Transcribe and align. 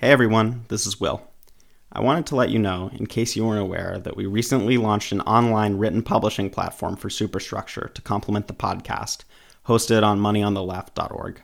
Hey 0.00 0.12
everyone, 0.12 0.64
this 0.68 0.86
is 0.86 1.00
Will. 1.00 1.22
I 1.90 2.00
wanted 2.00 2.24
to 2.26 2.36
let 2.36 2.50
you 2.50 2.60
know, 2.60 2.88
in 2.94 3.08
case 3.08 3.34
you 3.34 3.44
weren't 3.44 3.60
aware, 3.60 3.98
that 3.98 4.16
we 4.16 4.26
recently 4.26 4.76
launched 4.76 5.10
an 5.10 5.22
online 5.22 5.76
written 5.76 6.04
publishing 6.04 6.50
platform 6.50 6.94
for 6.94 7.10
Superstructure 7.10 7.90
to 7.92 8.02
complement 8.02 8.46
the 8.46 8.54
podcast, 8.54 9.24
hosted 9.66 10.04
on 10.04 10.20
moneyonTheLeft.org. 10.20 11.42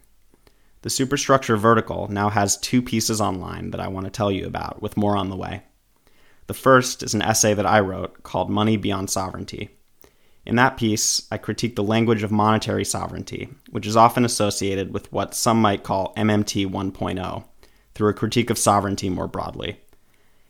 The 0.82 0.90
Superstructure 0.90 1.56
vertical 1.56 2.06
now 2.06 2.28
has 2.28 2.56
two 2.56 2.80
pieces 2.80 3.20
online 3.20 3.72
that 3.72 3.80
I 3.80 3.88
want 3.88 4.06
to 4.06 4.12
tell 4.12 4.30
you 4.30 4.46
about, 4.46 4.80
with 4.80 4.96
more 4.96 5.16
on 5.16 5.30
the 5.30 5.36
way. 5.36 5.64
The 6.46 6.54
first 6.54 7.02
is 7.02 7.12
an 7.12 7.22
essay 7.22 7.54
that 7.54 7.66
I 7.66 7.80
wrote 7.80 8.22
called 8.22 8.50
Money 8.50 8.76
Beyond 8.76 9.10
Sovereignty. 9.10 9.70
In 10.46 10.54
that 10.54 10.76
piece, 10.76 11.26
I 11.28 11.38
critique 11.38 11.74
the 11.74 11.82
language 11.82 12.22
of 12.22 12.30
monetary 12.30 12.84
sovereignty, 12.84 13.48
which 13.70 13.86
is 13.86 13.96
often 13.96 14.24
associated 14.24 14.94
with 14.94 15.12
what 15.12 15.34
some 15.34 15.60
might 15.60 15.82
call 15.82 16.14
MMT 16.14 16.70
1.0, 16.70 17.44
through 17.94 18.08
a 18.08 18.14
critique 18.14 18.50
of 18.50 18.58
sovereignty 18.58 19.08
more 19.08 19.28
broadly. 19.28 19.80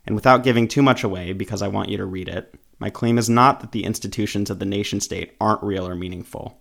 And 0.07 0.15
without 0.15 0.45
giving 0.45 0.69
too 0.69 0.83
much 0.83 1.05
away, 1.05 1.33
because 1.33 1.63
I 1.63 1.69
want 1.69 1.89
you 1.89 1.97
to 1.97 2.05
read 2.05 2.29
it, 2.29 2.55
my 2.79 2.91
claim 2.91 3.19
is 3.19 3.31
not 3.31 3.61
that 3.61 3.73
the 3.73 3.85
institutions 3.85 4.51
of 4.51 4.59
the 4.59 4.65
nation 4.65 5.01
state 5.01 5.35
aren't 5.41 5.63
real 5.63 5.87
or 5.87 5.95
meaningful. 5.95 6.61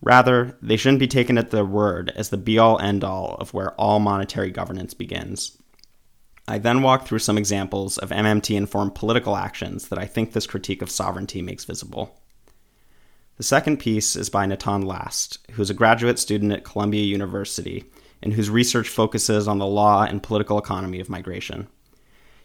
Rather, 0.00 0.58
they 0.60 0.76
shouldn't 0.76 0.98
be 0.98 1.06
taken 1.06 1.38
at 1.38 1.50
their 1.50 1.64
word 1.64 2.12
as 2.16 2.30
the 2.30 2.36
be 2.36 2.58
all 2.58 2.78
end 2.80 3.04
all 3.04 3.36
of 3.38 3.54
where 3.54 3.72
all 3.74 4.00
monetary 4.00 4.50
governance 4.50 4.94
begins. 4.94 5.56
I 6.48 6.58
then 6.58 6.82
walk 6.82 7.06
through 7.06 7.20
some 7.20 7.38
examples 7.38 7.98
of 7.98 8.10
MMT 8.10 8.56
informed 8.56 8.96
political 8.96 9.36
actions 9.36 9.88
that 9.88 9.98
I 9.98 10.06
think 10.06 10.32
this 10.32 10.46
critique 10.46 10.82
of 10.82 10.90
sovereignty 10.90 11.40
makes 11.40 11.64
visible. 11.64 12.18
The 13.36 13.44
second 13.44 13.78
piece 13.78 14.16
is 14.16 14.28
by 14.28 14.46
Natan 14.46 14.82
Last, 14.82 15.38
who's 15.52 15.70
a 15.70 15.74
graduate 15.74 16.18
student 16.18 16.52
at 16.52 16.64
Columbia 16.64 17.04
University 17.04 17.84
and 18.22 18.32
whose 18.32 18.50
research 18.50 18.88
focuses 18.88 19.48
on 19.48 19.58
the 19.58 19.66
law 19.66 20.04
and 20.04 20.22
political 20.22 20.58
economy 20.58 21.00
of 21.00 21.10
migration. 21.10 21.68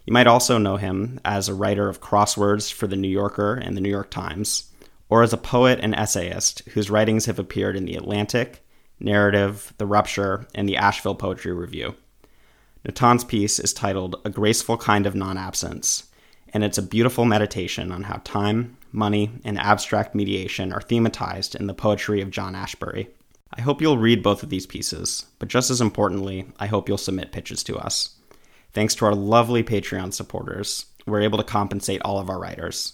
You 0.06 0.14
might 0.14 0.28
also 0.28 0.58
know 0.58 0.78
him 0.78 1.20
as 1.26 1.50
a 1.50 1.54
writer 1.54 1.90
of 1.90 2.02
crosswords 2.02 2.72
for 2.72 2.88
The 2.88 2.96
New 2.96 3.10
Yorker 3.10 3.56
and 3.56 3.76
The 3.76 3.82
New 3.82 3.90
York 3.90 4.10
Times, 4.10 4.72
or 5.10 5.22
as 5.22 5.34
a 5.34 5.38
poet 5.38 5.80
and 5.82 5.94
essayist 5.94 6.68
whose 6.70 6.90
writings 6.90 7.26
have 7.26 7.40
appeared 7.40 7.76
in 7.76 7.86
The 7.86 7.96
Atlantic, 7.96 8.66
Narrative, 9.00 9.74
The 9.78 9.86
Rupture, 9.86 10.48
and 10.56 10.68
the 10.68 10.78
Asheville 10.78 11.16
Poetry 11.16 11.52
Review. 11.52 11.96
Natan's 12.86 13.24
piece 13.24 13.60
is 13.60 13.74
titled 13.74 14.16
A 14.24 14.30
Graceful 14.30 14.78
Kind 14.78 15.06
of 15.06 15.14
Non 15.14 15.38
Absence, 15.38 16.08
and 16.54 16.64
it's 16.64 16.78
a 16.78 16.84
beautiful 16.84 17.26
meditation 17.26 17.92
on 17.92 18.04
how 18.04 18.22
time, 18.24 18.78
money, 18.92 19.30
and 19.44 19.60
abstract 19.60 20.16
mediation 20.16 20.72
are 20.72 20.80
thematized 20.80 21.54
in 21.56 21.68
the 21.68 21.74
poetry 21.74 22.22
of 22.22 22.32
John 22.32 22.54
Ashbery. 22.54 23.08
I 23.54 23.62
hope 23.62 23.82
you'll 23.82 23.98
read 23.98 24.22
both 24.22 24.44
of 24.44 24.50
these 24.50 24.66
pieces, 24.66 25.26
but 25.40 25.48
just 25.48 25.70
as 25.70 25.80
importantly, 25.80 26.48
I 26.60 26.68
hope 26.68 26.90
you'll 26.90 26.98
submit 26.98 27.32
pitches 27.32 27.64
to 27.64 27.78
us. 27.78 28.18
Thanks 28.74 28.94
to 28.96 29.06
our 29.06 29.16
lovely 29.16 29.64
Patreon 29.64 30.14
supporters, 30.14 30.88
we're 31.06 31.22
able 31.22 31.38
to 31.38 31.44
compensate 31.44 32.02
all 32.02 32.20
of 32.20 32.30
our 32.30 32.40
writers. 32.40 32.94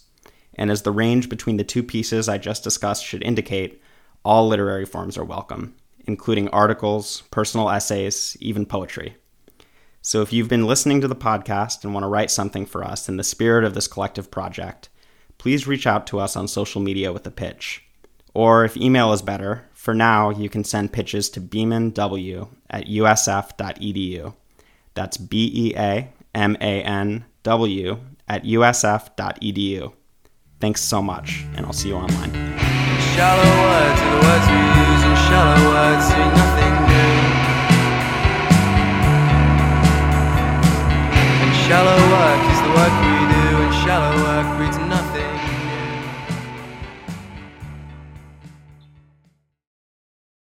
And 0.54 0.70
as 0.70 0.84
the 0.84 0.92
range 0.92 1.28
between 1.28 1.58
the 1.58 1.64
two 1.64 1.82
pieces 1.82 2.30
I 2.30 2.38
just 2.38 2.64
discussed 2.64 3.04
should 3.04 3.24
indicate, 3.24 3.82
all 4.24 4.48
literary 4.48 4.86
forms 4.86 5.18
are 5.18 5.26
welcome, 5.26 5.76
including 6.06 6.50
articles, 6.50 7.24
personal 7.32 7.70
essays, 7.70 8.38
even 8.40 8.68
poetry. 8.68 9.18
So 10.02 10.22
if 10.22 10.32
you've 10.32 10.50
been 10.50 10.68
listening 10.68 11.02
to 11.02 11.08
the 11.08 11.16
podcast 11.16 11.84
and 11.84 11.94
want 11.94 12.04
to 12.04 12.10
write 12.10 12.30
something 12.30 12.66
for 12.68 12.84
us 12.84 13.10
in 13.10 13.18
the 13.18 13.24
spirit 13.24 13.64
of 13.64 13.74
this 13.74 13.88
collective 13.88 14.30
project, 14.30 14.90
please 15.40 15.66
reach 15.66 15.88
out 15.88 16.06
to 16.08 16.20
us 16.20 16.36
on 16.36 16.48
social 16.48 16.82
media 16.82 17.12
with 17.12 17.26
a 17.26 17.32
pitch. 17.32 17.84
Or 18.34 18.66
if 18.66 18.78
email 18.78 19.14
is 19.14 19.22
better, 19.22 19.70
for 19.84 19.94
now 19.94 20.30
you 20.30 20.48
can 20.48 20.64
send 20.64 20.94
pitches 20.94 21.30
to 21.30 21.42
beamanw 21.42 22.48
at 22.70 22.86
usf.edu. 22.86 24.34
That's 24.94 25.18
B 25.18 25.52
E 25.54 25.76
A 25.76 26.08
M 26.34 26.56
A 26.62 26.84
N 26.84 27.26
W 27.44 28.00
at 28.30 28.46
usf.edu. 28.46 29.94
Thanks 30.62 30.82
so 30.82 31.02
much, 31.02 31.44
and 31.58 31.66
I'll 31.66 31.74
see 31.74 31.90
you 31.90 31.96
online. 31.96 32.32
Shallow 33.12 33.52
words 33.66 34.00
are 34.00 34.12
the 34.16 34.22
words 34.24 34.46
we 34.56 34.64
use, 34.88 35.04
and 35.04 35.18
shallow 35.28 35.60
words 35.76 36.04
say 36.08 36.26
nothing 36.40 36.76
new. 36.92 37.14
And 41.44 41.52
shallow 41.68 42.00
work 42.16 42.42
is 42.54 42.60
the 42.64 42.72
work 42.80 42.94
we 43.04 43.14